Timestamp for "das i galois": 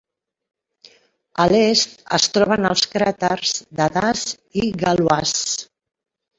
4.01-5.39